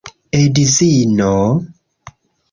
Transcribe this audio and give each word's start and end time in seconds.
Edzino? 0.39 1.27